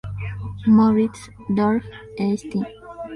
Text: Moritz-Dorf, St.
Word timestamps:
Moritz-Dorf, 0.75 1.85
St. 2.17 2.55